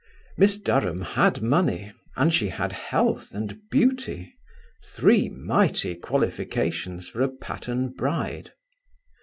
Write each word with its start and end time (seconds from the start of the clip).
Miss 0.35 0.57
Durham 0.57 1.01
had 1.01 1.43
money, 1.43 1.91
and 2.17 2.33
she 2.33 2.49
had 2.49 2.71
health 2.73 3.35
and 3.35 3.59
beauty: 3.69 4.33
three 4.83 5.29
mighty 5.29 5.93
qualifications 5.93 7.07
for 7.07 7.21
a 7.21 7.29
Patterne 7.29 7.89
bride. 7.89 8.51